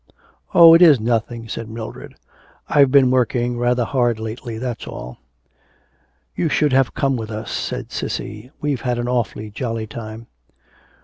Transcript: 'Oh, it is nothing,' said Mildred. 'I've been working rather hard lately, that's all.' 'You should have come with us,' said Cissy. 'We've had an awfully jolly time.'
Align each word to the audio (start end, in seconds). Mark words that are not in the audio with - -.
'Oh, 0.55 0.73
it 0.73 0.81
is 0.81 0.99
nothing,' 0.99 1.47
said 1.47 1.69
Mildred. 1.69 2.15
'I've 2.69 2.89
been 2.89 3.11
working 3.11 3.59
rather 3.59 3.85
hard 3.85 4.19
lately, 4.19 4.57
that's 4.57 4.87
all.' 4.87 5.19
'You 6.35 6.49
should 6.49 6.73
have 6.73 6.95
come 6.95 7.15
with 7.17 7.29
us,' 7.29 7.51
said 7.51 7.91
Cissy. 7.91 8.49
'We've 8.61 8.81
had 8.81 8.97
an 8.97 9.07
awfully 9.07 9.51
jolly 9.51 9.85
time.' 9.85 10.25